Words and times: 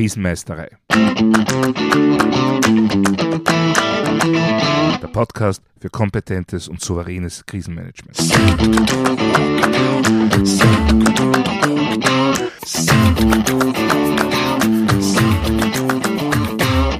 Krisenmeisterei. 0.00 0.70
Der 5.02 5.08
Podcast 5.12 5.62
für 5.78 5.90
kompetentes 5.90 6.68
und 6.68 6.80
souveränes 6.80 7.44
Krisenmanagement. 7.44 8.16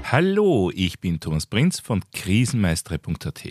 Hallo, 0.05 0.71
ich 0.75 1.01
bin 1.01 1.21
Thomas 1.21 1.46
Prinz 1.46 1.80
von 1.80 2.03
krisenmeistere.at. 2.12 3.45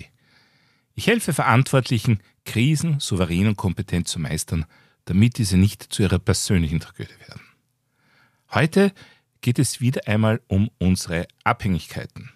Ich 0.93 1.07
helfe 1.07 1.33
Verantwortlichen, 1.33 2.19
Krisen 2.45 2.99
souverän 2.99 3.47
und 3.47 3.57
kompetent 3.57 4.07
zu 4.07 4.19
meistern, 4.19 4.65
damit 5.05 5.39
diese 5.39 5.57
nicht 5.57 5.81
zu 5.81 6.03
ihrer 6.03 6.19
persönlichen 6.19 6.79
Tragödie 6.79 7.19
werden. 7.27 7.41
Heute 8.51 8.93
geht 9.41 9.59
es 9.59 9.81
wieder 9.81 10.07
einmal 10.07 10.41
um 10.47 10.69
unsere 10.79 11.27
Abhängigkeiten. 11.43 12.31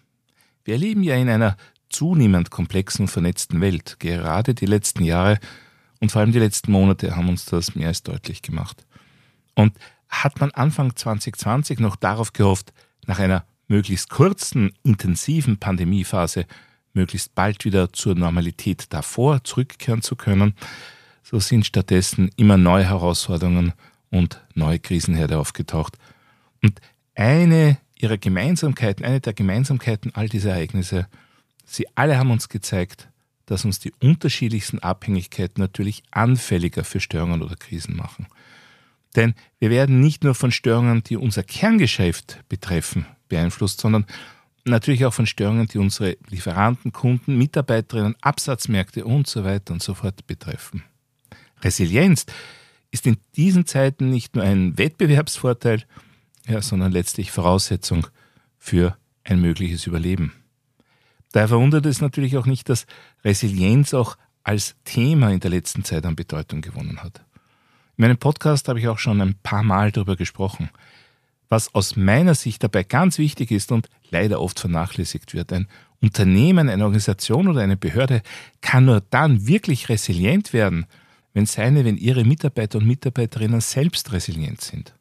Wir 0.64 0.78
leben 0.78 1.04
ja 1.04 1.16
in 1.16 1.30
einer 1.30 1.58
zunehmend 1.90 2.50
komplexen 2.50 3.08
vernetzten 3.08 3.62
Welt. 3.62 3.98
Gerade 4.00 4.54
die 4.54 4.66
letzten 4.66 5.04
Jahre 5.04 5.40
und 6.00 6.12
vor 6.12 6.22
allem 6.22 6.32
die 6.32 6.40
letzten 6.40 6.72
Monate 6.72 7.16
haben 7.16 7.30
uns 7.30 7.46
das 7.46 7.76
mehr 7.76 7.88
als 7.88 8.04
deutlich 8.04 8.42
gemacht. 8.42 8.86
Und 9.56 9.78
hat 10.10 10.40
man 10.40 10.52
Anfang 10.52 10.96
2020 10.96 11.80
noch 11.80 11.96
darauf 11.96 12.34
gehofft, 12.34 12.74
nach 13.06 13.20
einer 13.20 13.46
möglichst 13.68 14.10
kurzen, 14.10 14.74
intensiven 14.84 15.58
Pandemiephase 15.58 16.46
möglichst 16.94 17.34
bald 17.36 17.66
wieder 17.66 17.92
zur 17.92 18.16
Normalität 18.16 18.94
davor 18.94 19.44
zurückkehren 19.44 20.02
zu 20.02 20.16
können, 20.16 20.54
so 21.24 21.40
sind 21.40 21.66
stattdessen 21.66 22.30
immer 22.36 22.58
neue 22.58 22.86
Herausforderungen 22.86 23.74
und 24.12 24.42
neue 24.54 24.80
Krisenherde 24.80 25.40
aufgetaucht. 25.40 25.98
Und 26.62 26.80
eine 27.16 27.78
ihrer 27.96 28.18
Gemeinsamkeiten, 28.18 29.06
eine 29.06 29.22
der 29.22 29.34
Gemeinsamkeiten 29.34 30.14
all 30.14 30.30
dieser 30.30 30.52
Ereignisse, 30.52 31.08
sie 31.66 31.88
alle 31.96 32.18
haben 32.18 32.32
uns 32.32 32.50
gezeigt, 32.50 33.08
dass 33.46 33.66
uns 33.66 33.80
die 33.80 33.94
unterschiedlichsten 34.02 34.80
Abhängigkeiten 34.80 35.62
natürlich 35.62 36.04
anfälliger 36.12 36.84
für 36.84 37.00
Störungen 37.00 37.42
oder 37.42 37.56
Krisen 37.56 37.96
machen. 37.96 38.28
Denn 39.16 39.36
wir 39.60 39.70
werden 39.70 40.00
nicht 40.00 40.24
nur 40.24 40.34
von 40.34 40.52
Störungen, 40.52 41.04
die 41.04 41.18
unser 41.18 41.44
Kerngeschäft 41.44 42.40
betreffen, 42.50 43.06
beeinflusst, 43.30 43.80
sondern 43.80 44.06
natürlich 44.66 45.06
auch 45.06 45.14
von 45.14 45.28
Störungen, 45.28 45.68
die 45.68 45.78
unsere 45.78 46.18
Lieferanten, 46.30 46.92
Kunden, 46.92 47.38
Mitarbeiterinnen, 47.38 48.16
Absatzmärkte 48.22 49.06
und 49.06 49.28
so 49.28 49.44
weiter 49.44 49.74
und 49.74 49.84
so 49.84 49.94
fort 49.94 50.26
betreffen. 50.26 50.84
Resilienz 51.62 52.26
ist 52.92 53.08
in 53.08 53.18
diesen 53.36 53.66
Zeiten 53.66 54.10
nicht 54.10 54.36
nur 54.36 54.44
ein 54.44 54.78
Wettbewerbsvorteil, 54.78 55.84
ja, 56.48 56.62
sondern 56.62 56.92
letztlich 56.92 57.32
Voraussetzung 57.32 58.08
für 58.58 58.98
ein 59.24 59.42
mögliches 59.42 59.88
Überleben. 59.88 60.34
Daher 61.32 61.48
verwundert 61.48 61.86
es 61.86 62.02
natürlich 62.02 62.38
auch 62.38 62.46
nicht, 62.46 62.70
dass 62.70 62.86
Resilienz 63.24 63.94
auch 63.94 64.18
als 64.44 64.76
Thema 64.84 65.32
in 65.32 65.40
der 65.40 65.52
letzten 65.52 65.84
Zeit 65.84 66.06
an 66.06 66.16
Bedeutung 66.16 66.62
gewonnen 66.62 67.02
hat. 67.02 67.22
In 67.98 68.04
meinem 68.04 68.18
Podcast 68.18 68.68
habe 68.68 68.80
ich 68.80 68.88
auch 68.88 69.00
schon 69.00 69.22
ein 69.22 69.36
paar 69.42 69.64
Mal 69.64 69.92
darüber 69.92 70.16
gesprochen. 70.16 70.70
Was 71.50 71.74
aus 71.76 71.96
meiner 71.96 72.36
Sicht 72.36 72.64
dabei 72.64 72.84
ganz 72.84 73.18
wichtig 73.18 73.52
ist 73.52 73.72
und 73.72 73.90
leider 74.10 74.42
oft 74.42 74.60
vernachlässigt 74.60 75.34
wird, 75.34 75.54
ein 75.54 75.68
Unternehmen, 76.02 76.70
eine 76.70 76.84
Organisation 76.84 77.48
oder 77.48 77.62
eine 77.62 77.78
Behörde 77.78 78.22
kann 78.62 78.86
nur 78.86 79.02
dann 79.02 79.48
wirklich 79.48 79.90
resilient 79.90 80.52
werden, 80.52 80.86
wenn 81.34 81.46
seine, 81.46 81.86
wenn 81.86 81.98
ihre 81.98 82.26
Mitarbeiter 82.26 82.78
und 82.80 82.88
Mitarbeiterinnen 82.88 83.62
selbst 83.62 84.12
resilient 84.12 84.62
sind. 84.62 84.94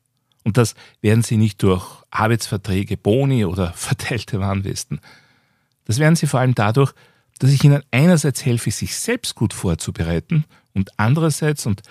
Und 0.44 0.56
das 0.56 0.74
werden 1.00 1.22
sie 1.22 1.36
nicht 1.36 1.62
durch 1.62 1.84
Arbeitsverträge, 2.10 2.96
Boni 2.96 3.44
oder 3.44 3.72
verteilte 3.74 4.40
Warnwesten. 4.40 5.00
Das 5.84 5.98
werden 5.98 6.16
sie 6.16 6.26
vor 6.26 6.40
allem 6.40 6.54
dadurch, 6.54 6.92
dass 7.38 7.50
ich 7.50 7.64
ihnen 7.64 7.82
einerseits 7.90 8.44
helfe, 8.44 8.70
sich 8.70 8.96
selbst 8.96 9.34
gut 9.34 9.52
vorzubereiten 9.52 10.44
und 10.74 10.90
andererseits, 10.98 11.66
und 11.66 11.82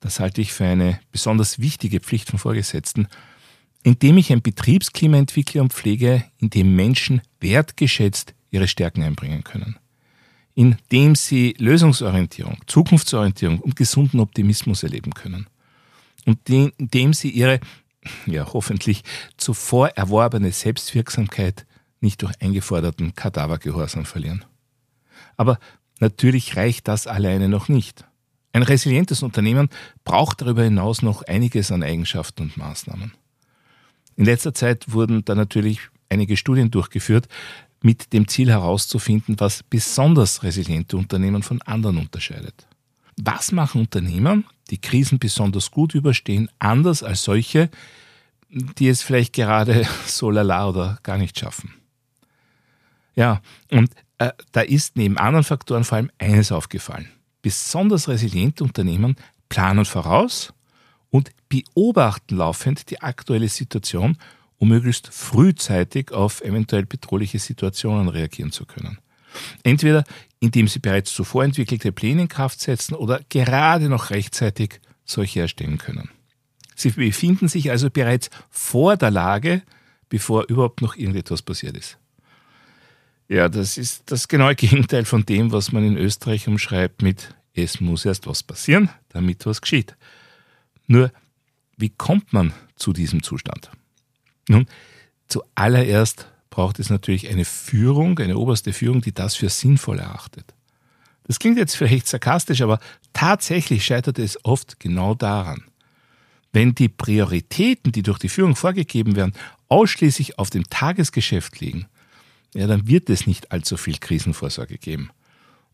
das 0.00 0.20
halte 0.20 0.40
ich 0.40 0.52
für 0.52 0.64
eine 0.64 1.00
besonders 1.12 1.58
wichtige 1.58 2.00
Pflicht 2.00 2.30
von 2.30 2.38
Vorgesetzten, 2.38 3.08
indem 3.82 4.18
ich 4.18 4.32
ein 4.32 4.42
Betriebsklima 4.42 5.16
entwickle 5.16 5.62
und 5.62 5.72
pflege, 5.72 6.24
in 6.38 6.50
dem 6.50 6.74
Menschen 6.74 7.22
wertgeschätzt 7.40 8.34
ihre 8.50 8.68
Stärken 8.68 9.02
einbringen 9.02 9.44
können. 9.44 9.78
Indem 10.54 11.14
sie 11.14 11.54
Lösungsorientierung, 11.58 12.58
Zukunftsorientierung 12.66 13.60
und 13.60 13.76
gesunden 13.76 14.20
Optimismus 14.20 14.82
erleben 14.82 15.14
können. 15.14 15.46
Und 16.26 16.48
indem 16.48 17.12
sie 17.12 17.30
ihre, 17.30 17.60
ja 18.26 18.52
hoffentlich 18.52 19.02
zuvor 19.36 19.88
erworbene 19.90 20.52
Selbstwirksamkeit 20.52 21.66
nicht 22.00 22.22
durch 22.22 22.40
eingeforderten 22.40 23.14
Kadavergehorsam 23.14 24.04
verlieren. 24.04 24.44
Aber 25.36 25.58
natürlich 26.00 26.56
reicht 26.56 26.88
das 26.88 27.06
alleine 27.06 27.48
noch 27.48 27.68
nicht. 27.68 28.04
Ein 28.52 28.62
resilientes 28.62 29.22
Unternehmen 29.22 29.68
braucht 30.04 30.40
darüber 30.40 30.64
hinaus 30.64 31.02
noch 31.02 31.22
einiges 31.22 31.70
an 31.70 31.82
Eigenschaften 31.82 32.42
und 32.42 32.56
Maßnahmen. 32.56 33.12
In 34.16 34.24
letzter 34.24 34.54
Zeit 34.54 34.92
wurden 34.92 35.24
da 35.24 35.34
natürlich 35.34 35.80
einige 36.08 36.36
Studien 36.36 36.70
durchgeführt, 36.70 37.28
mit 37.82 38.12
dem 38.12 38.26
Ziel 38.26 38.50
herauszufinden, 38.50 39.38
was 39.38 39.62
besonders 39.62 40.42
resiliente 40.42 40.96
Unternehmen 40.96 41.42
von 41.42 41.62
anderen 41.62 41.98
unterscheidet. 41.98 42.66
Was 43.16 43.52
machen 43.52 43.82
Unternehmen, 43.82 44.44
die 44.70 44.80
Krisen 44.80 45.18
besonders 45.18 45.70
gut 45.70 45.94
überstehen, 45.94 46.50
anders 46.58 47.02
als 47.02 47.22
solche, 47.22 47.70
die 48.50 48.88
es 48.88 49.02
vielleicht 49.02 49.32
gerade 49.32 49.86
so 50.06 50.30
lala 50.30 50.68
oder 50.68 50.98
gar 51.02 51.18
nicht 51.18 51.38
schaffen? 51.38 51.74
Ja, 53.14 53.40
und 53.70 53.90
äh, 54.18 54.30
da 54.52 54.60
ist 54.60 54.96
neben 54.96 55.18
anderen 55.18 55.44
Faktoren 55.44 55.84
vor 55.84 55.96
allem 55.96 56.10
eines 56.18 56.52
aufgefallen. 56.52 57.10
Besonders 57.42 58.08
resiliente 58.08 58.64
Unternehmen 58.64 59.16
planen 59.48 59.84
voraus 59.84 60.52
und 61.10 61.30
beobachten 61.48 62.36
laufend 62.36 62.90
die 62.90 63.00
aktuelle 63.00 63.48
Situation, 63.48 64.18
um 64.58 64.68
möglichst 64.68 65.08
frühzeitig 65.08 66.12
auf 66.12 66.42
eventuell 66.42 66.84
bedrohliche 66.84 67.38
Situationen 67.38 68.08
reagieren 68.08 68.52
zu 68.52 68.66
können. 68.66 68.98
Entweder 69.62 70.04
indem 70.40 70.68
sie 70.68 70.78
bereits 70.78 71.12
zuvor 71.12 71.44
entwickelte 71.44 71.92
Pläne 71.92 72.22
in 72.22 72.28
Kraft 72.28 72.60
setzen 72.60 72.94
oder 72.94 73.20
gerade 73.28 73.88
noch 73.88 74.10
rechtzeitig 74.10 74.80
solche 75.04 75.40
erstellen 75.40 75.78
können. 75.78 76.10
Sie 76.74 76.90
befinden 76.90 77.48
sich 77.48 77.70
also 77.70 77.90
bereits 77.90 78.30
vor 78.50 78.96
der 78.96 79.10
Lage, 79.10 79.62
bevor 80.08 80.48
überhaupt 80.48 80.80
noch 80.80 80.96
irgendetwas 80.96 81.42
passiert 81.42 81.76
ist. 81.76 81.98
Ja, 83.28 83.48
das 83.48 83.76
ist 83.76 84.10
das 84.10 84.28
genaue 84.28 84.54
Gegenteil 84.56 85.04
von 85.04 85.26
dem, 85.26 85.52
was 85.52 85.72
man 85.72 85.84
in 85.84 85.96
Österreich 85.96 86.46
umschreibt 86.48 87.02
mit 87.02 87.34
es 87.54 87.80
muss 87.80 88.04
erst 88.04 88.26
was 88.26 88.42
passieren, 88.42 88.88
damit 89.08 89.44
was 89.44 89.60
geschieht. 89.60 89.96
Nur, 90.86 91.12
wie 91.76 91.90
kommt 91.90 92.32
man 92.32 92.52
zu 92.76 92.92
diesem 92.92 93.22
Zustand? 93.22 93.70
Nun, 94.48 94.66
zuallererst 95.26 96.28
braucht 96.58 96.80
es 96.80 96.90
natürlich 96.90 97.28
eine 97.28 97.44
Führung, 97.44 98.18
eine 98.18 98.36
oberste 98.36 98.72
Führung, 98.72 99.00
die 99.00 99.12
das 99.12 99.36
für 99.36 99.48
sinnvoll 99.48 100.00
erachtet. 100.00 100.54
Das 101.22 101.38
klingt 101.38 101.56
jetzt 101.56 101.76
vielleicht 101.76 102.08
sarkastisch, 102.08 102.62
aber 102.62 102.80
tatsächlich 103.12 103.84
scheitert 103.84 104.18
es 104.18 104.44
oft 104.44 104.80
genau 104.80 105.14
daran. 105.14 105.62
Wenn 106.52 106.74
die 106.74 106.88
Prioritäten, 106.88 107.92
die 107.92 108.02
durch 108.02 108.18
die 108.18 108.28
Führung 108.28 108.56
vorgegeben 108.56 109.14
werden, 109.14 109.34
ausschließlich 109.68 110.40
auf 110.40 110.50
dem 110.50 110.68
Tagesgeschäft 110.68 111.60
liegen, 111.60 111.86
ja, 112.54 112.66
dann 112.66 112.88
wird 112.88 113.08
es 113.08 113.28
nicht 113.28 113.52
allzu 113.52 113.76
viel 113.76 113.98
Krisenvorsorge 113.98 114.78
geben. 114.78 115.10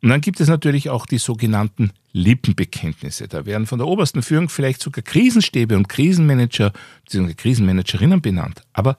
Und 0.03 0.11
dann 0.11 0.21
gibt 0.21 0.39
es 0.39 0.49
natürlich 0.49 0.91
auch 0.91 1.07
die 1.07 1.17
sogenannten 1.17 1.93
Lippenbekenntnisse. 2.13 3.27
Da 3.27 3.47
werden 3.47 3.67
von 3.67 3.79
der 3.79 3.89
obersten 3.89 4.23
Führung 4.23 4.51
vielleicht 4.51 4.83
sogar 4.83 5.03
Krisenstäbe 5.03 5.79
und 5.79 5.89
Krisenmanager 5.89 6.75
bzw. 7.05 7.33
Krisenmanagerinnen 7.33 8.21
benannt. 8.21 8.61
Aber 8.75 8.99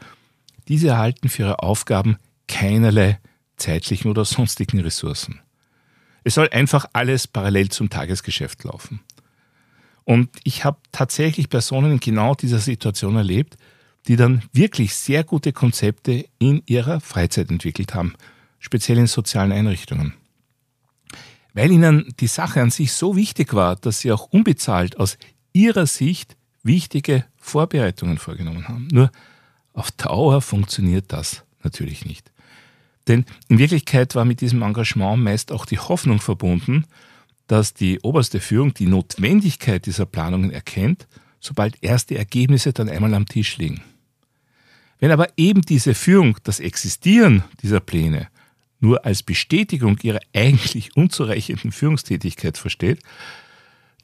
diese 0.67 0.89
erhalten 0.89 1.29
für 1.29 1.43
ihre 1.43 1.59
Aufgaben 1.63 2.17
keinerlei 2.47 3.19
zeitlichen 3.57 4.09
oder 4.09 4.25
sonstigen 4.25 4.79
Ressourcen. 4.81 5.39
Es 6.23 6.35
soll 6.35 6.49
einfach 6.49 6.85
alles 6.93 7.27
parallel 7.27 7.69
zum 7.69 7.89
Tagesgeschäft 7.89 8.63
laufen. 8.63 9.01
Und 10.03 10.29
ich 10.43 10.65
habe 10.65 10.77
tatsächlich 10.91 11.49
Personen 11.49 11.93
in 11.93 11.99
genau 11.99 12.35
dieser 12.35 12.59
Situation 12.59 13.15
erlebt, 13.15 13.57
die 14.07 14.15
dann 14.15 14.43
wirklich 14.51 14.93
sehr 14.95 15.23
gute 15.23 15.53
Konzepte 15.53 16.25
in 16.37 16.61
ihrer 16.65 16.99
Freizeit 16.99 17.49
entwickelt 17.49 17.95
haben, 17.95 18.13
speziell 18.59 18.97
in 18.97 19.07
sozialen 19.07 19.51
Einrichtungen 19.51 20.13
weil 21.55 21.71
ihnen 21.71 22.13
die 22.19 22.27
Sache 22.27 22.61
an 22.61 22.69
sich 22.69 22.91
so 22.91 23.15
wichtig 23.15 23.53
war, 23.53 23.77
dass 23.77 24.01
sie 24.01 24.11
auch 24.11 24.27
unbezahlt 24.27 24.99
aus 24.99 25.17
ihrer 25.53 25.87
Sicht 25.87 26.35
wichtige 26.63 27.25
Vorbereitungen 27.37 28.17
vorgenommen 28.17 28.67
haben. 28.67 28.89
Nur 28.91 29.09
auf 29.75 29.91
Dauer 29.91 30.41
funktioniert 30.41 31.13
das 31.13 31.43
natürlich 31.63 32.05
nicht. 32.05 32.31
Denn 33.07 33.25
in 33.49 33.59
Wirklichkeit 33.59 34.15
war 34.15 34.25
mit 34.25 34.41
diesem 34.41 34.61
Engagement 34.63 35.21
meist 35.21 35.51
auch 35.51 35.65
die 35.65 35.77
Hoffnung 35.77 36.19
verbunden, 36.19 36.85
dass 37.47 37.73
die 37.73 37.99
oberste 38.01 38.39
Führung 38.39 38.73
die 38.73 38.87
Notwendigkeit 38.87 39.85
dieser 39.85 40.05
Planungen 40.05 40.51
erkennt, 40.51 41.07
sobald 41.39 41.83
erste 41.83 42.17
Ergebnisse 42.17 42.73
dann 42.73 42.89
einmal 42.89 43.13
am 43.13 43.27
Tisch 43.27 43.57
liegen. 43.57 43.81
Wenn 44.99 45.11
aber 45.11 45.27
eben 45.37 45.61
diese 45.61 45.93
Führung 45.93 46.37
das 46.43 46.59
Existieren 46.59 47.43
dieser 47.61 47.79
Pläne 47.79 48.29
nur 48.79 49.05
als 49.05 49.23
Bestätigung 49.23 49.97
ihrer 50.01 50.19
eigentlich 50.33 50.95
unzureichenden 50.95 51.71
Führungstätigkeit 51.71 52.57
versteht, 52.57 52.99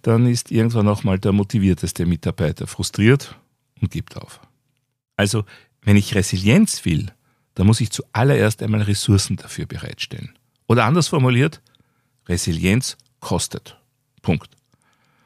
dann 0.02 0.28
ist 0.28 0.52
irgendwann 0.52 0.88
auch 0.88 1.04
mal 1.04 1.20
der 1.20 1.32
motivierteste 1.32 2.06
Mitarbeiter 2.06 2.68
frustriert 2.68 3.36
und 3.80 3.92
gibt 3.92 4.18
auf. 4.18 4.42
Also, 5.22 5.46
wenn 5.84 5.98
ich 5.98 6.16
Resilienz 6.16 6.84
will, 6.84 7.12
dann 7.54 7.68
muss 7.68 7.80
ich 7.80 7.92
zuallererst 7.92 8.64
einmal 8.64 8.82
Ressourcen 8.82 9.36
dafür 9.36 9.68
bereitstellen. 9.68 10.34
Oder 10.68 10.86
anders 10.86 11.10
formuliert, 11.10 11.62
Resilienz 12.28 12.98
kostet. 13.20 13.78
Punkt. 14.24 14.50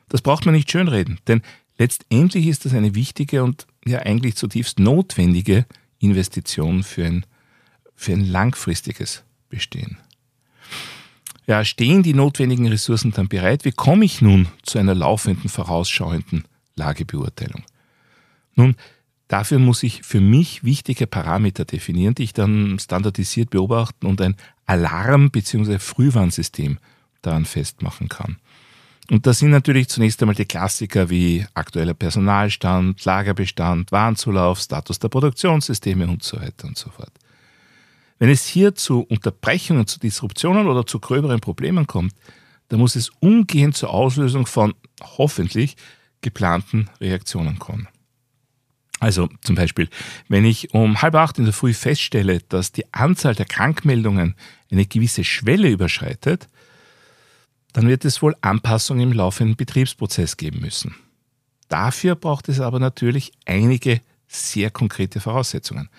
Das 0.09 0.21
braucht 0.21 0.45
man 0.45 0.53
nicht 0.53 0.69
schönreden, 0.69 1.21
denn 1.27 1.43
letztendlich 1.77 2.47
ist 2.47 2.65
das 2.65 2.73
eine 2.73 2.93
wichtige 2.93 3.41
und 3.45 3.67
ja 3.85 3.99
eigentlich 3.99 4.35
zutiefst 4.35 4.79
notwendige 4.79 5.65
Investition 5.99 6.83
für 6.83 7.05
ein, 7.05 7.25
für 7.95 8.11
ein 8.11 8.25
langfristiges 8.25 9.23
Bestehen. 9.47 9.97
Ja, 11.47 11.63
stehen 11.63 12.03
die 12.03 12.13
notwendigen 12.13 12.67
Ressourcen 12.67 13.11
dann 13.11 13.29
bereit? 13.29 13.63
Wie 13.63 13.71
komme 13.71 14.03
ich 14.03 14.21
nun 14.21 14.49
zu 14.61 14.77
einer 14.77 14.93
laufenden, 14.93 15.49
vorausschauenden 15.49 16.43
Lagebeurteilung? 16.75 17.63
Nun, 18.55 18.75
dafür 19.27 19.59
muss 19.59 19.83
ich 19.83 20.03
für 20.03 20.21
mich 20.21 20.63
wichtige 20.63 21.07
Parameter 21.07 21.65
definieren, 21.65 22.15
die 22.15 22.23
ich 22.23 22.33
dann 22.33 22.77
standardisiert 22.79 23.49
beobachten 23.49 24.05
und 24.05 24.21
ein 24.21 24.35
Alarm- 24.65 25.31
bzw. 25.31 25.79
Frühwarnsystem 25.79 26.79
daran 27.21 27.45
festmachen 27.45 28.09
kann. 28.09 28.37
Und 29.11 29.27
das 29.27 29.39
sind 29.39 29.51
natürlich 29.51 29.87
zunächst 29.87 30.21
einmal 30.21 30.35
die 30.35 30.45
Klassiker 30.45 31.09
wie 31.09 31.45
aktueller 31.53 31.93
Personalstand, 31.93 33.03
Lagerbestand, 33.05 33.91
Warenzulauf, 33.91 34.59
Status 34.59 34.97
der 34.97 35.09
Produktionssysteme 35.09 36.07
und 36.07 36.23
so 36.23 36.37
weiter 36.37 36.67
und 36.67 36.77
so 36.77 36.89
fort. 36.89 37.11
Wenn 38.17 38.29
es 38.29 38.47
hier 38.47 38.73
zu 38.73 39.01
Unterbrechungen, 39.01 39.85
zu 39.85 39.99
Disruptionen 39.99 40.67
oder 40.67 40.87
zu 40.87 40.99
gröberen 40.99 41.39
Problemen 41.39 41.85
kommt, 41.85 42.13
dann 42.69 42.79
muss 42.79 42.95
es 42.95 43.09
umgehend 43.19 43.75
zur 43.75 43.91
Auslösung 43.91 44.47
von 44.47 44.73
hoffentlich 45.17 45.75
geplanten 46.21 46.89
Reaktionen 46.99 47.59
kommen. 47.59 47.87
Also 48.99 49.29
zum 49.41 49.55
Beispiel, 49.55 49.89
wenn 50.29 50.45
ich 50.45 50.73
um 50.73 51.01
halb 51.01 51.15
acht 51.15 51.37
in 51.37 51.45
der 51.45 51.53
Früh 51.53 51.73
feststelle, 51.73 52.39
dass 52.49 52.71
die 52.71 52.91
Anzahl 52.93 53.35
der 53.35 53.45
Krankmeldungen 53.45 54.35
eine 54.71 54.85
gewisse 54.85 55.23
Schwelle 55.23 55.69
überschreitet, 55.69 56.47
dann 57.73 57.87
wird 57.87 58.05
es 58.05 58.21
wohl 58.21 58.35
Anpassungen 58.41 59.11
im 59.11 59.17
laufenden 59.17 59.57
Betriebsprozess 59.57 60.37
geben 60.37 60.61
müssen. 60.61 60.95
Dafür 61.67 62.15
braucht 62.15 62.47
es 62.47 62.61
aber 62.61 62.79
natürlich 62.79 63.33
einige 63.45 63.99
sehr 64.27 64.71
konkrete 64.71 65.19
Voraussetzungen. 65.19 65.89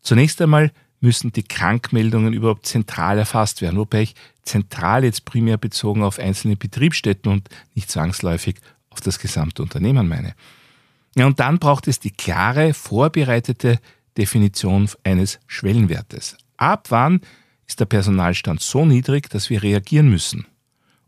Zunächst 0.00 0.40
einmal 0.40 0.72
müssen 1.00 1.32
die 1.32 1.42
Krankmeldungen 1.42 2.32
überhaupt 2.32 2.66
zentral 2.66 3.18
erfasst 3.18 3.60
werden, 3.62 3.78
wobei 3.78 4.02
ich 4.02 4.14
zentral 4.42 5.04
jetzt 5.04 5.24
primär 5.24 5.56
bezogen 5.56 6.02
auf 6.02 6.18
einzelne 6.18 6.56
Betriebsstätten 6.56 7.30
und 7.30 7.48
nicht 7.74 7.90
zwangsläufig 7.90 8.56
auf 8.90 9.00
das 9.00 9.18
gesamte 9.18 9.62
Unternehmen 9.62 10.08
meine. 10.08 10.34
Ja, 11.16 11.26
und 11.26 11.40
dann 11.40 11.58
braucht 11.58 11.88
es 11.88 11.98
die 11.98 12.12
klare, 12.12 12.74
vorbereitete 12.74 13.78
Definition 14.16 14.88
eines 15.04 15.40
Schwellenwertes. 15.46 16.36
Ab 16.56 16.86
wann 16.90 17.20
ist 17.66 17.80
der 17.80 17.86
Personalstand 17.86 18.60
so 18.60 18.84
niedrig, 18.84 19.28
dass 19.30 19.50
wir 19.50 19.62
reagieren 19.62 20.08
müssen? 20.10 20.46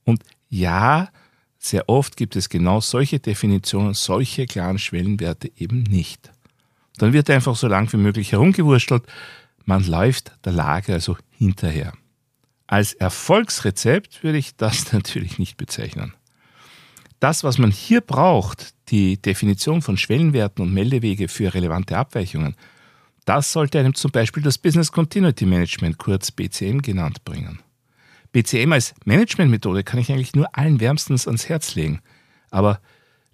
Und 0.04 0.22
ja, 0.48 1.08
sehr 1.58 1.88
oft 1.88 2.16
gibt 2.16 2.36
es 2.36 2.48
genau 2.48 2.80
solche 2.80 3.20
Definitionen, 3.20 3.94
solche 3.94 4.46
klaren 4.46 4.78
Schwellenwerte 4.78 5.50
eben 5.56 5.84
nicht. 5.84 6.30
Dann 6.98 7.12
wird 7.12 7.30
einfach 7.30 7.56
so 7.56 7.68
lang 7.68 7.92
wie 7.92 7.98
möglich 7.98 8.32
herumgewurschtelt, 8.32 9.04
man 9.64 9.84
läuft 9.84 10.32
der 10.44 10.52
Lage 10.52 10.92
also 10.92 11.16
hinterher. 11.30 11.92
Als 12.66 12.94
Erfolgsrezept 12.94 14.22
würde 14.22 14.38
ich 14.38 14.56
das 14.56 14.92
natürlich 14.92 15.38
nicht 15.38 15.56
bezeichnen. 15.56 16.14
Das, 17.22 17.44
was 17.44 17.56
man 17.56 17.70
hier 17.70 18.00
braucht, 18.00 18.74
die 18.88 19.16
Definition 19.16 19.80
von 19.80 19.96
Schwellenwerten 19.96 20.60
und 20.60 20.74
Meldewege 20.74 21.28
für 21.28 21.54
relevante 21.54 21.96
Abweichungen, 21.96 22.56
das 23.24 23.52
sollte 23.52 23.78
einem 23.78 23.94
zum 23.94 24.10
Beispiel 24.10 24.42
das 24.42 24.58
Business 24.58 24.90
Continuity 24.90 25.46
Management, 25.46 25.98
kurz 25.98 26.32
BCM 26.32 26.78
genannt, 26.78 27.24
bringen. 27.24 27.60
BCM 28.32 28.72
als 28.72 28.94
Managementmethode 29.04 29.84
kann 29.84 30.00
ich 30.00 30.10
eigentlich 30.10 30.34
nur 30.34 30.48
allen 30.58 30.80
wärmstens 30.80 31.28
ans 31.28 31.48
Herz 31.48 31.76
legen. 31.76 32.00
Aber 32.50 32.80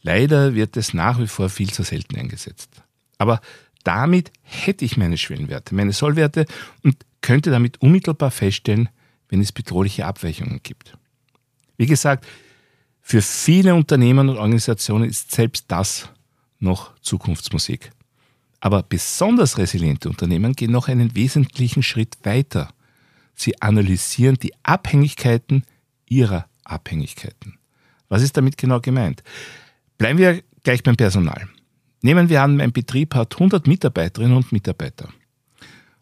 leider 0.03 0.55
wird 0.55 0.77
es 0.77 0.93
nach 0.93 1.19
wie 1.19 1.27
vor 1.27 1.49
viel 1.49 1.71
zu 1.71 1.83
selten 1.83 2.19
eingesetzt. 2.19 2.83
Aber 3.17 3.41
damit 3.85 4.33
hätte 4.43 4.85
ich 4.85 4.99
meine 4.99 5.17
Schwellenwerte, 5.17 5.75
meine 5.75 5.95
Sollwerte 5.95 6.45
und 6.83 6.95
könnte 7.23 7.51
damit 7.51 7.81
unmittelbar 7.81 8.33
feststellen, 8.33 8.91
wenn 9.31 9.41
es 9.41 9.51
bedrohliche 9.51 10.05
Abweichungen 10.05 10.61
gibt. 10.63 10.93
Wie 11.79 11.87
gesagt, 11.87 12.27
für 13.11 13.23
viele 13.23 13.75
Unternehmen 13.75 14.29
und 14.29 14.37
Organisationen 14.37 15.09
ist 15.09 15.33
selbst 15.33 15.65
das 15.69 16.11
noch 16.59 16.95
Zukunftsmusik. 17.01 17.91
Aber 18.61 18.83
besonders 18.83 19.57
resiliente 19.57 20.11
Unternehmen 20.11 20.53
gehen 20.53 20.73
noch 20.73 20.89
einen 20.89 21.15
wesentlichen 21.15 21.83
Schritt 21.83 22.19
weiter. 22.25 22.69
Sie 23.35 23.63
analysieren 23.63 24.37
die 24.37 24.53
Abhängigkeiten 24.63 25.63
ihrer 26.07 26.49
Abhängigkeiten. 26.65 27.57
Was 28.11 28.21
ist 28.21 28.37
damit 28.37 28.59
genau 28.59 28.79
gemeint? 28.79 29.23
Bleiben 29.97 30.19
wir 30.19 30.43
gleich 30.63 30.83
beim 30.83 30.97
Personal. 30.97 31.49
Nehmen 32.03 32.29
wir 32.29 32.43
an, 32.43 32.59
mein 32.59 32.73
Betrieb 32.73 33.15
hat 33.15 33.37
100 33.37 33.67
Mitarbeiterinnen 33.67 34.37
und 34.37 34.53
Mitarbeiter. 34.53 35.09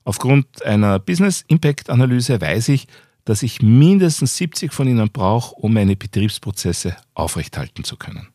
Aufgrund 0.02 0.60
einer 0.64 0.98
Business 0.98 1.44
Impact 1.46 1.88
Analyse 1.88 2.40
weiß 2.40 2.70
ich, 2.70 2.88
dass 3.26 3.42
ich 3.42 3.60
mindestens 3.60 4.36
70 4.38 4.72
von 4.72 4.88
ihnen 4.88 5.10
brauche, 5.10 5.54
um 5.56 5.74
meine 5.74 5.96
Betriebsprozesse 5.96 6.96
aufrechthalten 7.12 7.84
zu 7.84 7.96
können. 7.96 8.28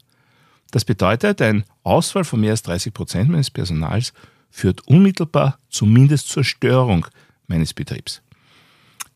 Das 0.69 0.85
bedeutet, 0.85 1.41
ein 1.41 1.63
Ausfall 1.83 2.23
von 2.23 2.41
mehr 2.41 2.51
als 2.51 2.61
30 2.63 2.93
Prozent 2.93 3.29
meines 3.29 3.49
Personals 3.49 4.13
führt 4.49 4.87
unmittelbar 4.87 5.57
zumindest 5.69 6.27
zur 6.27 6.43
Störung 6.43 7.07
meines 7.47 7.73
Betriebs. 7.73 8.21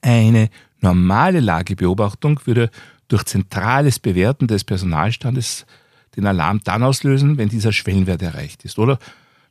Eine 0.02 0.50
normale 0.80 1.42
Lagebeobachtung 1.42 2.40
würde 2.46 2.72
durch 3.10 3.24
zentrales 3.26 4.00
Bewerten 4.00 4.48
des 4.48 4.64
Personalstandes 4.64 5.66
den 6.16 6.26
Alarm 6.26 6.62
dann 6.64 6.84
auslösen, 6.84 7.38
wenn 7.38 7.50
dieser 7.50 7.74
Schwellenwert 7.74 8.22
erreicht 8.22 8.64
ist. 8.64 8.80
Oder 8.80 8.98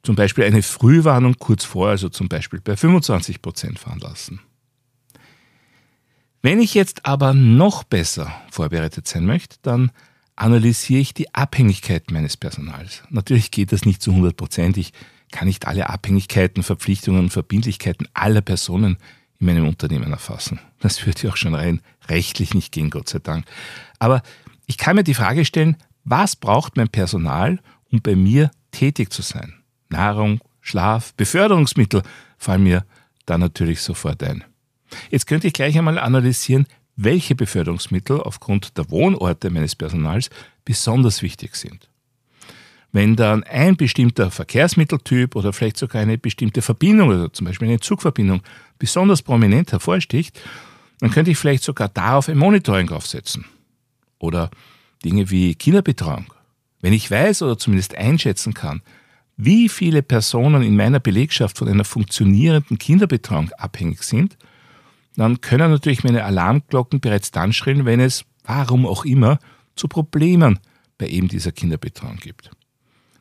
zum 0.02 0.16
Beispiel 0.16 0.45
eine 0.45 0.62
Frühwarnung 0.62 1.37
kurz 1.38 1.64
vor, 1.64 1.88
also 1.88 2.09
zum 2.09 2.28
Beispiel 2.28 2.61
bei 2.61 2.76
25 2.76 3.43
Prozent 3.43 3.78
veranlassen. 3.78 4.40
Wenn 6.45 6.61
ich 6.61 6.75
jetzt 6.75 7.07
aber 7.07 7.33
noch 7.33 7.85
besser 7.85 8.31
vorbereitet 8.51 9.09
sein 9.09 9.25
möchte, 9.25 9.57
dann 9.63 9.91
analysiere 10.37 11.01
ich 11.01 11.15
die 11.15 11.35
Abhängigkeit 11.35 12.11
meines 12.11 12.37
Personals. 12.37 13.03
Natürlich 13.09 13.51
geht 13.51 13.73
das 13.73 13.87
nicht 13.87 14.03
zu 14.03 14.11
100 14.11 14.37
Prozent. 14.37 14.77
Ich 14.77 14.93
kann 15.33 15.49
nicht 15.49 15.67
alle 15.67 15.89
Abhängigkeiten, 15.89 16.63
Verpflichtungen 16.63 17.21
und 17.21 17.31
Verbindlichkeiten 17.31 18.09
aller 18.13 18.43
Personen 18.43 18.99
in 19.41 19.47
meinem 19.47 19.67
Unternehmen 19.67 20.13
erfassen. 20.13 20.61
Das 20.81 21.07
würde 21.07 21.23
ja 21.23 21.31
auch 21.31 21.39
schon 21.39 21.55
rein 21.55 21.81
rechtlich 22.11 22.53
nicht 22.53 22.73
gehen, 22.73 22.91
Gott 22.91 23.09
sei 23.09 23.21
Dank. 23.21 23.47
Aber 23.99 24.21
ich 24.67 24.77
kann 24.77 24.97
mir 24.97 25.05
die 25.05 25.15
Frage 25.15 25.47
stellen, 25.47 25.79
was 26.05 26.37
braucht 26.37 26.77
mein 26.77 26.91
Personal, 26.91 27.59
um 27.91 28.03
bei 28.03 28.17
mir 28.17 28.51
tätig 28.71 29.11
zu 29.15 29.23
sein? 29.23 29.55
Nahrung, 29.89 30.43
Schlaf, 30.61 31.15
Beförderungsmittel 31.15 32.03
fallen 32.37 32.65
mir 32.65 32.85
da 33.25 33.39
natürlich 33.39 33.81
sofort 33.81 34.23
ein. 34.23 34.45
Jetzt 35.11 35.27
könnte 35.27 35.47
ich 35.47 35.53
gleich 35.53 35.77
einmal 35.77 35.99
analysieren, 35.99 36.67
welche 36.97 37.35
Beförderungsmittel 37.35 38.21
aufgrund 38.21 38.79
der 38.79 38.91
Wohnorte 38.91 39.51
meines 39.51 39.75
Personals 39.75 40.31
besonders 40.65 41.23
wichtig 41.23 41.57
sind. 41.57 41.89
Wenn 42.93 43.17
dann 43.17 43.43
ein 43.43 43.77
bestimmter 43.77 44.31
Verkehrsmitteltyp 44.31 45.35
oder 45.35 45.53
vielleicht 45.53 45.79
sogar 45.79 46.03
eine 46.03 46.17
bestimmte 46.17 46.63
Verbindung, 46.63 47.11
also 47.11 47.29
zum 47.29 47.47
Beispiel 47.47 47.67
eine 47.67 47.81
Zugverbindung, 47.81 48.43
besonders 48.79 49.23
prominent 49.23 49.73
hervorsticht, 49.73 50.41
dann 51.01 51.11
könnte 51.11 51.33
ich 51.33 51.39
vielleicht 51.39 51.65
sogar 51.65 51.89
darauf 51.89 52.29
ein 52.29 52.39
Monitoring 52.39 52.91
aufsetzen. 52.91 53.47
Oder 54.21 54.51
Dinge 55.05 55.29
wie 55.31 55.57
Kinderbetreuung. 55.57 56.27
Wenn 56.81 56.93
ich 56.93 57.11
weiß 57.11 57.43
oder 57.43 57.59
zumindest 57.59 57.97
einschätzen 57.97 58.55
kann, 58.55 58.81
wie 59.37 59.69
viele 59.69 60.03
Personen 60.03 60.63
in 60.63 60.77
meiner 60.77 61.01
Belegschaft 61.01 61.59
von 61.59 61.69
einer 61.69 61.85
funktionierenden 61.85 62.79
Kinderbetreuung 62.79 63.51
abhängig 63.59 64.05
sind, 64.05 64.37
dann 65.16 65.40
können 65.40 65.71
natürlich 65.71 66.04
meine 66.04 66.25
Alarmglocken 66.25 67.00
bereits 67.00 67.30
dann 67.30 67.52
schrillen, 67.52 67.85
wenn 67.85 68.00
es, 68.00 68.25
warum 68.44 68.87
auch 68.87 69.04
immer, 69.04 69.38
zu 69.76 69.88
Problemen 69.88 70.59
bei 70.99 71.09
eben 71.09 71.28
dieser 71.28 71.52
Kinderbetreuung 71.52 72.16
gibt. 72.16 72.50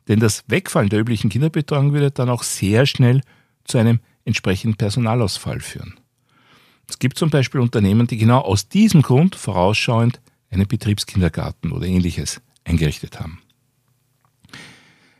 Denn 0.08 0.20
das 0.20 0.44
Wegfallen 0.48 0.88
der 0.88 1.00
üblichen 1.00 1.30
Kinderbetreuung 1.30 1.92
würde 1.92 2.10
dann 2.10 2.28
auch 2.28 2.42
sehr 2.42 2.86
schnell 2.86 3.22
zu 3.64 3.78
einem 3.78 4.00
entsprechenden 4.24 4.76
Personalausfall 4.76 5.60
führen. 5.60 5.94
Es 6.88 6.98
gibt 6.98 7.18
zum 7.18 7.30
Beispiel 7.30 7.60
Unternehmen, 7.60 8.06
die 8.06 8.18
genau 8.18 8.40
aus 8.40 8.68
diesem 8.68 9.02
Grund 9.02 9.36
vorausschauend 9.36 10.20
einen 10.50 10.66
Betriebskindergarten 10.66 11.72
oder 11.72 11.86
ähnliches 11.86 12.40
eingerichtet 12.64 13.20
haben. 13.20 13.40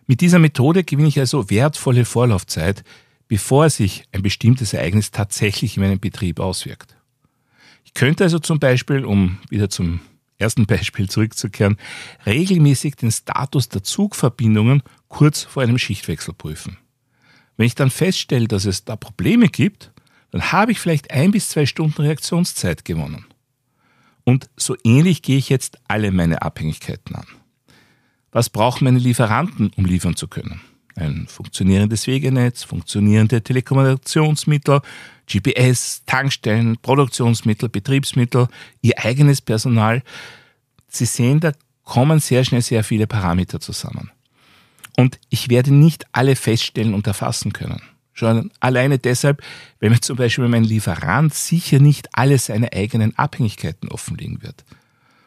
Mit 0.07 0.21
dieser 0.21 0.39
Methode 0.39 0.85
gewinne 0.85 1.09
ich 1.09 1.19
also 1.19 1.49
wertvolle 1.49 2.05
Vorlaufzeit, 2.05 2.85
bevor 3.35 3.69
sich 3.69 4.05
ein 4.13 4.23
bestimmtes 4.23 4.75
Ereignis 4.75 5.11
tatsächlich 5.11 5.77
in 5.77 5.83
meinem 5.83 5.99
Betrieb 5.99 6.39
auswirkt. 6.39 6.95
Ich 7.85 7.93
könnte 7.93 8.23
also 8.23 8.39
zum 8.39 8.61
Beispiel, 8.61 9.05
um 9.05 9.41
wieder 9.51 9.69
zum 9.69 9.99
ersten 10.39 10.67
Beispiel 10.69 11.11
zurückzukehren, 11.11 11.77
regelmäßig 12.27 12.95
den 12.95 13.11
Status 13.11 13.69
der 13.69 13.83
Zugverbindungen 13.83 14.85
kurz 15.09 15.43
vor 15.43 15.65
einem 15.65 15.79
Schichtwechsel 15.79 16.33
prüfen. 16.33 16.77
Wenn 17.57 17.67
ich 17.67 17.75
dann 17.75 17.91
feststelle, 17.91 18.47
dass 18.47 18.67
es 18.67 18.85
da 18.85 18.95
Probleme 18.95 19.49
gibt, 19.49 19.91
dann 20.31 20.53
habe 20.53 20.71
ich 20.71 20.79
vielleicht 20.79 21.11
ein 21.11 21.33
bis 21.33 21.49
zwei 21.49 21.67
Stunden 21.67 22.03
Reaktionszeit 22.03 22.85
gewonnen. 22.85 23.25
Und 24.23 24.49
so 24.57 24.77
ähnlich 24.85 25.23
gehe 25.23 25.39
ich 25.39 25.49
jetzt 25.49 25.77
alle 25.89 26.13
meine 26.13 26.43
Abhängigkeiten 26.43 27.17
an. 27.17 27.27
Was 28.31 28.49
brauchen 28.49 28.85
meine 28.85 29.01
Lieferanten, 29.01 29.73
um 29.75 29.87
liefern 29.87 30.15
zu 30.15 30.29
können? 30.29 30.61
Ein 30.97 31.27
funktionierendes 31.29 32.07
Wegenetz, 32.07 32.63
funktionierende 32.63 33.43
Telekommunikationsmittel, 33.43 34.81
GPS, 35.27 36.03
Tankstellen, 36.07 36.77
Produktionsmittel, 36.81 37.69
Betriebsmittel, 37.69 38.49
ihr 38.83 39.05
eigenes 39.05 39.41
Personal. 39.41 40.03
Sie 40.89 41.07
sehen, 41.07 41.41
da 41.41 41.53
kommen 41.85 42.21
sehr 42.21 42.45
schnell 42.45 42.63
sehr 42.63 42.85
viele 42.85 43.07
Parameter 43.07 43.61
zusammen. 43.61 44.11
Und 44.97 45.19
ich 45.29 45.49
werde 45.49 45.75
nicht 45.75 46.07
alle 46.13 46.37
feststellen 46.37 46.95
und 46.95 47.07
erfassen 47.07 47.53
können. 47.53 47.83
Schon 48.13 48.53
alleine 48.61 48.99
deshalb, 48.99 49.43
weil 49.81 49.91
mir 49.91 50.01
zum 50.01 50.17
Beispiel 50.17 50.47
mein 50.47 50.63
Lieferant 50.63 51.35
sicher 51.35 51.81
nicht 51.81 52.09
alle 52.13 52.39
seine 52.39 52.73
eigenen 52.73 53.19
Abhängigkeiten 53.19 53.89
offenlegen 53.89 54.41
wird. 54.43 54.65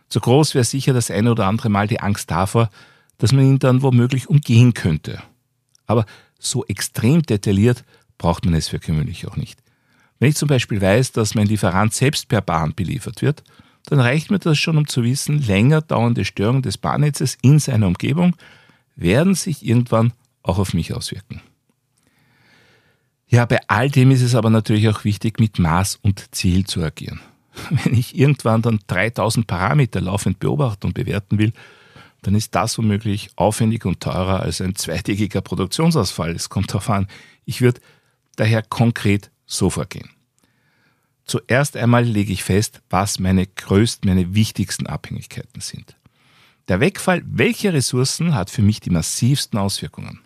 Zu 0.07 0.21
groß 0.21 0.55
wäre 0.55 0.63
sicher 0.63 0.93
das 0.93 1.12
eine 1.12 1.31
oder 1.31 1.47
andere 1.47 1.69
Mal 1.69 1.88
die 1.88 2.00
Angst 2.00 2.31
davor, 2.31 2.69
dass 3.17 3.33
man 3.33 3.45
ihn 3.45 3.59
dann 3.59 3.81
womöglich 3.81 4.29
umgehen 4.29 4.74
könnte. 4.74 5.21
Aber 5.88 6.06
so 6.38 6.65
extrem 6.65 7.24
detailliert 7.24 7.84
braucht 8.17 8.46
man 8.46 8.53
es 8.53 8.67
für 8.67 8.79
gewöhnlich 8.79 9.27
auch 9.27 9.36
nicht. 9.36 9.60
Wenn 10.20 10.29
ich 10.29 10.36
zum 10.36 10.48
Beispiel 10.48 10.82
weiß, 10.82 11.12
dass 11.12 11.36
mein 11.36 11.48
Lieferant 11.48 11.94
selbst 11.94 12.27
per 12.27 12.41
Bahn 12.41 12.74
beliefert 12.75 13.22
wird, 13.22 13.44
dann 13.86 14.00
reicht 14.00 14.32
mir 14.32 14.39
das 14.39 14.58
schon, 14.58 14.77
um 14.77 14.88
zu 14.88 15.03
wissen, 15.03 15.41
länger 15.41 15.82
dauernde 15.82 16.25
Störungen 16.25 16.62
des 16.62 16.77
Bahnnetzes 16.77 17.38
in 17.41 17.60
seiner 17.60 17.88
Umgebung 17.88 18.36
werden 18.96 19.36
sich 19.36 19.65
irgendwann 19.65 20.13
auch 20.44 20.60
auf 20.60 20.74
mich 20.74 20.94
auswirken. 20.94 21.41
Ja, 23.27 23.46
bei 23.46 23.60
all 23.67 23.89
dem 23.89 24.12
ist 24.12 24.22
es 24.22 24.36
aber 24.36 24.50
natürlich 24.50 24.89
auch 24.89 25.03
wichtig, 25.03 25.39
mit 25.39 25.60
Maß 25.60 26.00
und 26.01 26.34
Ziel 26.34 26.65
zu 26.65 26.82
agieren. 26.82 27.22
Wenn 27.70 27.94
ich 27.94 28.17
irgendwann 28.17 28.62
dann 28.62 28.79
3000 28.88 29.48
Parameter 29.48 30.01
laufend 30.01 30.39
beobachten 30.39 30.88
und 30.88 30.94
bewerten 30.94 31.38
will, 31.38 31.53
dann 32.21 32.36
ist 32.36 32.55
das 32.55 32.77
womöglich 32.77 33.29
aufwendiger 33.36 33.89
und 33.89 34.01
teurer 34.01 34.41
als 34.41 34.62
ein 34.62 34.75
zweitägiger 34.75 35.41
Produktionsausfall. 35.41 36.31
Es 36.31 36.50
kommt 36.50 36.69
darauf 36.69 36.89
an. 36.89 37.07
Ich 37.45 37.62
würde 37.62 37.79
daher 38.36 38.62
konkret 38.62 39.31
so 39.45 39.69
vorgehen. 39.69 40.09
Zuerst 41.25 41.75
einmal 41.75 42.05
lege 42.05 42.31
ich 42.31 42.43
fest, 42.43 42.81
was 42.89 43.19
meine 43.19 43.45
größten, 43.45 44.09
meine 44.09 44.33
wichtigsten 44.33 44.88
Abhängigkeiten 44.88 45.62
sind. 45.62 45.95
Der 46.69 46.79
Wegfall 46.79 47.21
welcher 47.25 47.74
Ressourcen 47.74 48.33
hat 48.33 48.50
für 48.50 48.62
mich 48.62 48.79
die 48.79 48.89
massivsten 48.89 49.59
Auswirkungen. 49.59 50.21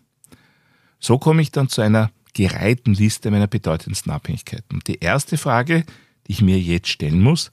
So 1.00 1.18
komme 1.18 1.42
ich 1.42 1.52
dann 1.52 1.70
zu 1.70 1.82
einer 1.82 2.12
gereihten 2.34 2.94
Liste 2.94 3.32
meiner 3.32 3.48
bedeutendsten 3.48 4.12
Abhängigkeiten. 4.12 4.80
Die 4.88 5.00
erste 5.00 5.38
Frage, 5.38 5.86
die 6.28 6.32
ich 6.32 6.42
mir 6.42 6.60
jetzt 6.60 6.88
stellen 6.88 7.22
muss, 7.22 7.52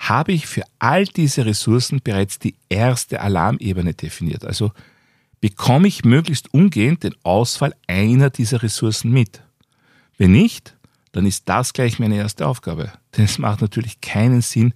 habe 0.00 0.32
ich 0.32 0.46
für 0.46 0.62
all 0.78 1.04
diese 1.04 1.44
Ressourcen 1.44 2.00
bereits 2.02 2.38
die 2.38 2.56
erste 2.70 3.20
Alarmebene 3.20 3.92
definiert. 3.92 4.46
Also 4.46 4.72
bekomme 5.42 5.88
ich 5.88 6.04
möglichst 6.04 6.52
umgehend 6.54 7.04
den 7.04 7.14
Ausfall 7.22 7.74
einer 7.86 8.30
dieser 8.30 8.62
Ressourcen 8.62 9.12
mit. 9.12 9.42
Wenn 10.16 10.32
nicht, 10.32 10.74
dann 11.12 11.26
ist 11.26 11.48
das 11.48 11.74
gleich 11.74 11.98
meine 11.98 12.16
erste 12.16 12.46
Aufgabe. 12.46 12.90
Denn 13.16 13.26
es 13.26 13.38
macht 13.38 13.60
natürlich 13.60 14.00
keinen 14.00 14.40
Sinn, 14.40 14.72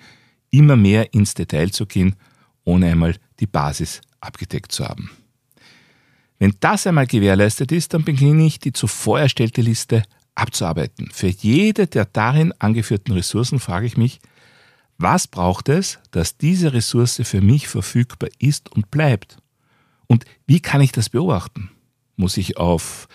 immer 0.50 0.76
mehr 0.76 1.14
ins 1.14 1.32
Detail 1.32 1.70
zu 1.70 1.86
gehen, 1.86 2.16
ohne 2.64 2.90
einmal 2.90 3.16
die 3.40 3.46
Basis 3.46 4.02
abgedeckt 4.20 4.72
zu 4.72 4.86
haben. 4.86 5.10
Wenn 6.38 6.54
das 6.60 6.86
einmal 6.86 7.06
gewährleistet 7.06 7.72
ist, 7.72 7.94
dann 7.94 8.04
beginne 8.04 8.44
ich 8.44 8.58
die 8.58 8.72
zuvor 8.72 9.20
erstellte 9.20 9.62
Liste 9.62 10.02
abzuarbeiten. 10.34 11.08
Für 11.12 11.28
jede 11.28 11.86
der 11.86 12.04
darin 12.04 12.52
angeführten 12.58 13.14
Ressourcen 13.14 13.58
frage 13.58 13.86
ich 13.86 13.96
mich, 13.96 14.20
was 14.98 15.26
braucht 15.26 15.68
es, 15.68 15.98
dass 16.10 16.36
diese 16.36 16.72
Ressource 16.72 17.20
für 17.24 17.40
mich 17.40 17.68
verfügbar 17.68 18.28
ist 18.38 18.70
und 18.70 18.90
bleibt? 18.90 19.38
Und 20.06 20.24
wie 20.46 20.60
kann 20.60 20.80
ich 20.80 20.92
das 20.92 21.08
beobachten? 21.08 21.70
Muss 22.16 22.36
ich 22.36 22.56
auf, 22.56 23.08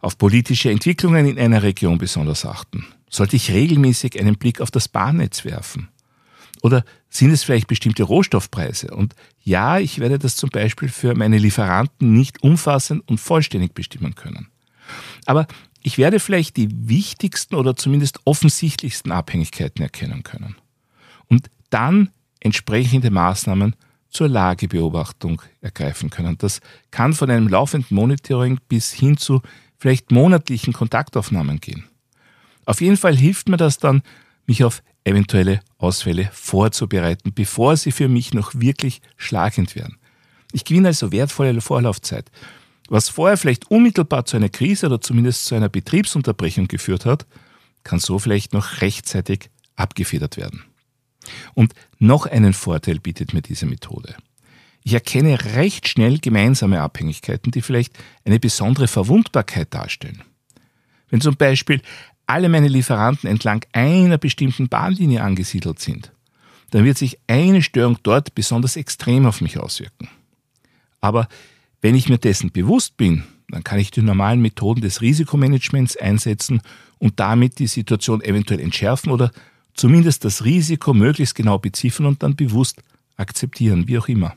auf 0.00 0.16
politische 0.16 0.70
Entwicklungen 0.70 1.26
in 1.26 1.38
einer 1.38 1.62
Region 1.62 1.98
besonders 1.98 2.46
achten? 2.46 2.86
Sollte 3.10 3.36
ich 3.36 3.50
regelmäßig 3.50 4.18
einen 4.18 4.38
Blick 4.38 4.60
auf 4.60 4.70
das 4.70 4.88
Bahnnetz 4.88 5.44
werfen? 5.44 5.88
Oder 6.62 6.84
sind 7.08 7.30
es 7.30 7.42
vielleicht 7.42 7.68
bestimmte 7.68 8.02
Rohstoffpreise? 8.02 8.94
Und 8.94 9.14
ja, 9.42 9.78
ich 9.78 9.98
werde 9.98 10.18
das 10.18 10.36
zum 10.36 10.50
Beispiel 10.50 10.88
für 10.88 11.14
meine 11.14 11.38
Lieferanten 11.38 12.12
nicht 12.12 12.42
umfassend 12.42 13.06
und 13.08 13.18
vollständig 13.18 13.74
bestimmen 13.74 14.14
können. 14.14 14.48
Aber 15.26 15.46
ich 15.82 15.98
werde 15.98 16.20
vielleicht 16.20 16.56
die 16.56 16.68
wichtigsten 16.88 17.54
oder 17.54 17.76
zumindest 17.76 18.20
offensichtlichsten 18.24 19.12
Abhängigkeiten 19.12 19.82
erkennen 19.82 20.22
können. 20.22 20.56
Und 21.30 21.48
dann 21.70 22.10
entsprechende 22.40 23.10
Maßnahmen 23.10 23.74
zur 24.10 24.28
Lagebeobachtung 24.28 25.40
ergreifen 25.60 26.10
können. 26.10 26.36
Das 26.36 26.60
kann 26.90 27.14
von 27.14 27.30
einem 27.30 27.48
laufenden 27.48 27.94
Monitoring 27.94 28.58
bis 28.68 28.92
hin 28.92 29.16
zu 29.16 29.40
vielleicht 29.78 30.10
monatlichen 30.10 30.72
Kontaktaufnahmen 30.72 31.60
gehen. 31.60 31.84
Auf 32.66 32.80
jeden 32.80 32.96
Fall 32.96 33.16
hilft 33.16 33.48
mir 33.48 33.56
das 33.56 33.78
dann, 33.78 34.02
mich 34.46 34.64
auf 34.64 34.82
eventuelle 35.04 35.60
Ausfälle 35.78 36.28
vorzubereiten, 36.32 37.32
bevor 37.34 37.76
sie 37.76 37.92
für 37.92 38.08
mich 38.08 38.34
noch 38.34 38.52
wirklich 38.54 39.00
schlagend 39.16 39.74
werden. 39.76 39.96
Ich 40.52 40.64
gewinne 40.64 40.88
also 40.88 41.12
wertvolle 41.12 41.60
Vorlaufzeit. 41.60 42.30
Was 42.88 43.08
vorher 43.08 43.36
vielleicht 43.36 43.70
unmittelbar 43.70 44.24
zu 44.24 44.36
einer 44.36 44.48
Krise 44.48 44.86
oder 44.86 45.00
zumindest 45.00 45.46
zu 45.46 45.54
einer 45.54 45.68
Betriebsunterbrechung 45.68 46.66
geführt 46.66 47.06
hat, 47.06 47.26
kann 47.84 48.00
so 48.00 48.18
vielleicht 48.18 48.52
noch 48.52 48.80
rechtzeitig 48.80 49.50
abgefedert 49.76 50.36
werden. 50.36 50.64
Und 51.54 51.74
noch 51.98 52.26
einen 52.26 52.52
Vorteil 52.52 52.98
bietet 53.00 53.34
mir 53.34 53.42
diese 53.42 53.66
Methode. 53.66 54.14
Ich 54.82 54.94
erkenne 54.94 55.44
recht 55.56 55.88
schnell 55.88 56.18
gemeinsame 56.18 56.80
Abhängigkeiten, 56.80 57.52
die 57.52 57.62
vielleicht 57.62 57.98
eine 58.24 58.40
besondere 58.40 58.88
Verwundbarkeit 58.88 59.72
darstellen. 59.74 60.22
Wenn 61.10 61.20
zum 61.20 61.36
Beispiel 61.36 61.82
alle 62.26 62.48
meine 62.48 62.68
Lieferanten 62.68 63.28
entlang 63.28 63.64
einer 63.72 64.16
bestimmten 64.16 64.68
Bahnlinie 64.68 65.22
angesiedelt 65.22 65.80
sind, 65.80 66.12
dann 66.70 66.84
wird 66.84 66.96
sich 66.96 67.18
eine 67.26 67.62
Störung 67.62 67.98
dort 68.02 68.34
besonders 68.34 68.76
extrem 68.76 69.26
auf 69.26 69.40
mich 69.40 69.58
auswirken. 69.58 70.08
Aber 71.00 71.28
wenn 71.80 71.94
ich 71.94 72.08
mir 72.08 72.18
dessen 72.18 72.52
bewusst 72.52 72.96
bin, 72.96 73.24
dann 73.48 73.64
kann 73.64 73.80
ich 73.80 73.90
die 73.90 74.02
normalen 74.02 74.40
Methoden 74.40 74.80
des 74.80 75.00
Risikomanagements 75.00 75.96
einsetzen 75.96 76.62
und 76.98 77.18
damit 77.18 77.58
die 77.58 77.66
Situation 77.66 78.22
eventuell 78.22 78.60
entschärfen 78.60 79.10
oder 79.10 79.32
zumindest 79.80 80.24
das 80.24 80.44
Risiko 80.44 80.94
möglichst 80.94 81.34
genau 81.34 81.58
beziffern 81.58 82.06
und 82.06 82.22
dann 82.22 82.36
bewusst 82.36 82.82
akzeptieren, 83.16 83.88
wie 83.88 83.98
auch 83.98 84.08
immer. 84.08 84.34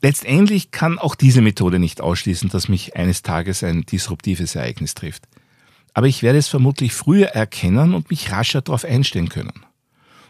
Letztendlich 0.00 0.72
kann 0.72 0.98
auch 0.98 1.14
diese 1.14 1.42
Methode 1.42 1.78
nicht 1.78 2.00
ausschließen, 2.00 2.48
dass 2.48 2.68
mich 2.68 2.96
eines 2.96 3.22
Tages 3.22 3.62
ein 3.62 3.82
disruptives 3.82 4.56
Ereignis 4.56 4.94
trifft 4.94 5.28
aber 5.94 6.06
ich 6.06 6.22
werde 6.22 6.38
es 6.38 6.48
vermutlich 6.48 6.92
früher 6.94 7.28
erkennen 7.28 7.94
und 7.94 8.10
mich 8.10 8.30
rascher 8.32 8.62
darauf 8.62 8.84
einstellen 8.84 9.28
können. 9.28 9.64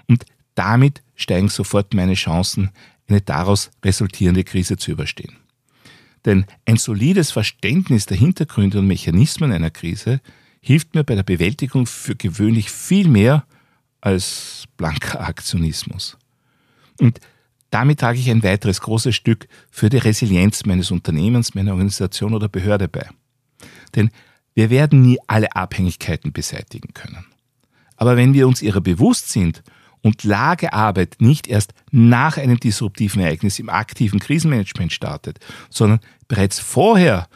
Und 0.09 0.25
damit 0.54 1.02
steigen 1.14 1.49
sofort 1.49 1.95
meine 1.95 2.14
Chancen, 2.14 2.71
eine 3.09 3.21
daraus 3.21 3.71
resultierende 3.85 4.45
Krise 4.45 4.76
zu 4.76 4.90
überstehen. 4.90 5.37
Denn 6.25 6.47
ein 6.66 6.76
solides 6.76 7.31
Verständnis 7.31 8.07
der 8.07 8.16
Hintergründe 8.16 8.78
und 8.78 8.87
Mechanismen 8.87 9.52
einer 9.52 9.71
Krise 9.71 10.21
hilft 10.62 10.95
mir 10.95 11.04
bei 11.04 11.14
der 11.14 11.25
Bewältigung 11.25 11.87
für 11.87 12.14
gewöhnlich 12.14 12.71
viel 12.71 13.09
mehr 13.09 13.45
als 14.00 14.64
blanker 14.76 15.21
Aktionismus. 15.21 16.16
Und 17.00 17.21
damit 17.71 18.00
trage 18.00 18.19
ich 18.19 18.31
ein 18.31 18.42
weiteres 18.42 18.81
großes 18.81 19.14
Stück 19.14 19.49
für 19.71 19.88
die 19.88 19.99
Resilienz 19.99 20.64
meines 20.66 20.90
Unternehmens, 20.90 21.54
meiner 21.54 21.73
Organisation 21.73 22.35
oder 22.35 22.49
Behörde 22.49 22.88
bei. 22.88 23.09
Denn 23.95 24.11
wir 24.54 24.71
werden 24.71 25.02
nie 25.02 25.19
alle 25.26 25.54
Abhängigkeiten 25.57 26.33
beseitigen 26.33 26.92
können. 26.95 27.25
Aber 27.97 28.16
wenn 28.16 28.35
wir 28.35 28.47
uns 28.47 28.62
ihrer 28.62 28.81
bewusst 28.81 29.31
sind 29.31 29.62
und 30.02 30.25
Lagearbeit 30.25 31.16
nicht 31.21 31.47
erst 31.47 31.73
nach 31.90 32.37
einem 32.37 32.59
disruptiven 32.59 33.23
Ereignis 33.23 33.59
im 33.59 33.69
aktiven 33.69 34.19
Krisenmanagement 34.19 34.92
startet, 34.92 35.38
sondern 35.71 36.00
bereits 36.28 36.59
vorher 36.59 37.28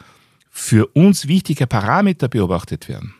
für 0.57 0.87
uns 0.87 1.27
wichtige 1.27 1.67
Parameter 1.67 2.27
beobachtet 2.27 2.89
werden, 2.89 3.13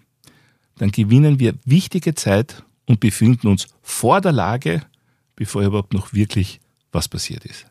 dann 0.80 0.90
gewinnen 0.90 1.40
wir 1.40 1.54
wichtige 1.66 2.16
Zeit 2.16 2.64
und 2.88 3.00
befinden 3.00 3.46
uns 3.48 3.68
vor 3.84 4.22
der 4.22 4.32
Lage, 4.32 4.82
bevor 5.36 5.62
überhaupt 5.62 5.94
noch 5.94 6.14
wirklich 6.14 6.60
was 6.92 7.08
passiert 7.08 7.46
ist. 7.46 7.68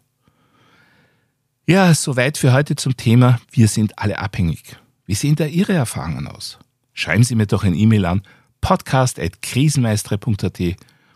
Ja, 1.67 1.93
soweit 1.95 2.39
für 2.39 2.53
heute 2.53 2.77
zum 2.77 2.97
Thema 2.97 3.41
Wir 3.51 3.67
sind 3.67 3.99
alle 3.99 4.21
abhängig. 4.21 4.77
Wie 5.05 5.15
sehen 5.15 5.35
da 5.35 5.47
Ihre 5.47 5.73
Erfahrungen 5.73 6.29
aus? 6.29 6.61
Schreiben 6.95 7.25
Sie 7.25 7.35
mir 7.35 7.47
doch 7.47 7.65
ein 7.65 7.75
E-Mail 7.75 8.05
an 8.05 8.23
podcast.krisenmeistere.at 8.61 10.61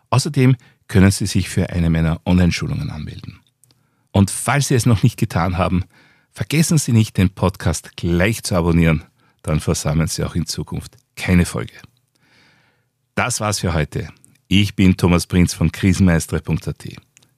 Außerdem 0.10 0.56
können 0.88 1.12
Sie 1.12 1.28
sich 1.28 1.48
für 1.48 1.70
eine 1.70 1.92
meiner 1.92 2.22
Online-Schulungen 2.26 2.90
anmelden. 2.90 3.40
Und 4.12 4.32
falls 4.32 4.70
Sie 4.70 4.74
es 4.74 4.88
noch 4.88 5.04
nicht 5.04 5.20
getan 5.20 5.60
haben, 5.60 5.84
vergessen 6.32 6.80
Sie 6.80 6.92
nicht, 6.92 7.18
den 7.18 7.30
Podcast 7.30 7.96
gleich 7.98 8.42
zu 8.42 8.56
abonnieren, 8.56 9.04
dann 9.48 9.60
versammeln 9.60 10.08
Sie 10.08 10.24
auch 10.24 10.36
in 10.36 10.46
Zukunft 10.46 10.98
keine 11.16 11.46
Folge. 11.46 11.74
Das 13.16 13.40
war's 13.40 13.60
für 13.60 13.74
heute. 13.74 14.10
Ich 14.48 14.76
bin 14.76 14.96
Thomas 14.96 15.26
Prinz 15.26 15.54
von 15.54 15.72
krisenmeistere.at. 15.72 16.86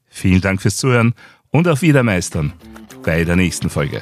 Vielen 0.07 0.41
Dank 0.41 0.61
fürs 0.61 0.77
Zuhören 0.77 1.13
und 1.51 1.67
auf 1.67 1.81
Wiedermeistern 1.81 2.53
bei 3.03 3.23
der 3.23 3.35
nächsten 3.35 3.69
Folge. 3.69 4.01